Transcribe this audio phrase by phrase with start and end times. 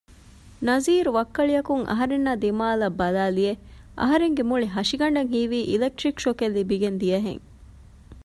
[0.67, 3.59] ނަޒީރު ވައްކަޅިއަކުން އަހަރެންނާ ދިމާއަށް ބަލައިލިއެވެ
[4.01, 7.43] އަހަރެންގެ މުޅި ހަށިގަނޑަށް ހީވީ އިލެކްޓްރިކް ޝޮކެއް ލިބިގެން ދިޔަހެން